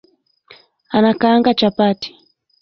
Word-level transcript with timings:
Anakaanga 0.95 1.51
chapati 1.59 2.09